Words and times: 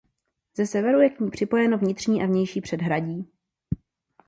Ze 0.57 0.67
severu 0.67 1.01
je 1.01 1.09
k 1.09 1.19
ní 1.19 1.29
připojeno 1.31 1.77
vnitřní 1.77 2.23
a 2.23 2.25
vnější 2.25 2.61
předhradí. 2.61 3.29